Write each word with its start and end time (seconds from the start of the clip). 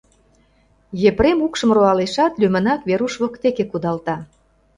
Епрем 1.09 1.39
укшым 1.45 1.69
руалешат, 1.75 2.33
лӱмынак 2.41 2.81
Веруш 2.89 3.13
воктеке 3.21 3.65
кудалта. 3.67 4.17